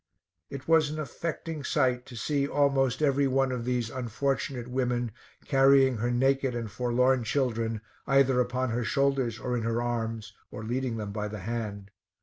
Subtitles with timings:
[0.49, 5.11] It was an affecting sight to see almost every one of these unfortunate women
[5.45, 10.63] carrying her naked and forlorn children either upon her shoulders or in her arms, or
[10.63, 11.91] leading them by the hand.